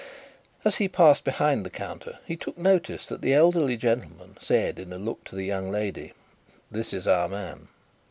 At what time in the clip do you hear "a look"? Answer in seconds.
4.91-5.23